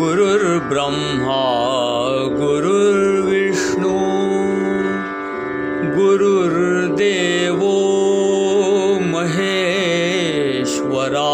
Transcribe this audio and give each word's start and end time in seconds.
गुरुर्ब्रह्मा 0.00 1.40
गुरुर्विष्णु 2.36 3.96
गुरुर्देवो 5.96 7.74
महेश्वरा 9.14 11.26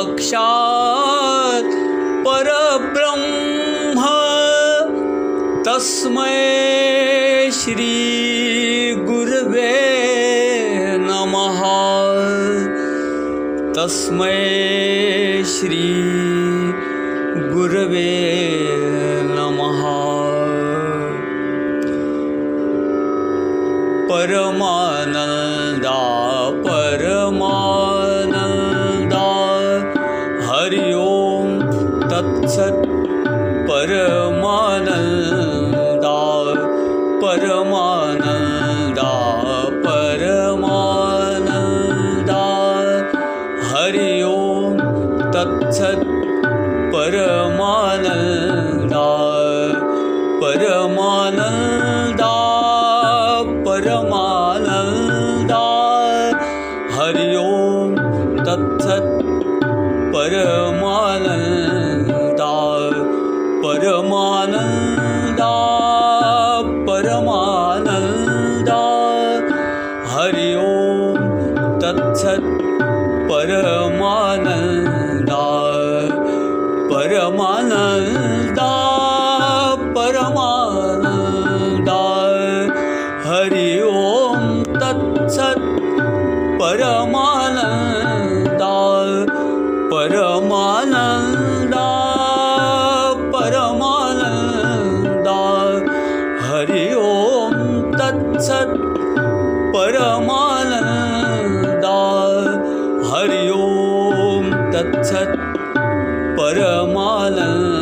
गुरुसाक्षात् 0.00 1.76
परब्रह्म 2.26 4.04
तस्मै 5.68 6.34
श्रीगुर्वे 7.60 9.70
तस्मै 13.80 15.42
श्री 15.46 15.86
गुरवे 17.52 18.10
नमः। 19.28 19.80
परमानन्दा 24.10 25.96
परमानन्दा 26.66 27.56
हरि 30.50 30.92
ओं 30.96 31.48
तत्सत् 32.10 32.79
परमानन्दा 47.10 49.06
परमानन्दा 50.42 52.34
परमानन्दा। 53.66 55.64
हरि 56.96 57.30
ओं 57.36 57.90
तत्सत् 58.46 59.10
परमानन्दा 60.14 61.49
परमानन्दा 77.30 78.70
परमानन्दा। 79.96 81.98
हरि 83.26 83.70
ओं 83.86 84.42
तत्सत् 84.80 85.68
परमानन्दा 86.60 87.29
परमानन्दा 106.50 107.79